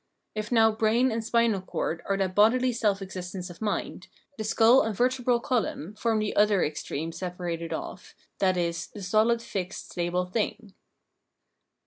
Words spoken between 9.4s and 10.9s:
fixed stable thing.